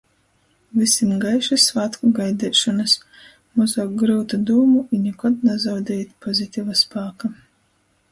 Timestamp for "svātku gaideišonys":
1.71-2.95